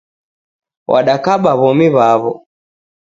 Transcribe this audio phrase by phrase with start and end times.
[0.91, 2.31] W'adakaba w'omi w'aw'o.